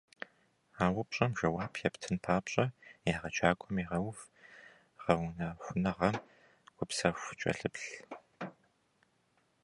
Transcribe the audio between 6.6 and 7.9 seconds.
гупсэхуу кӀэлъыплъ.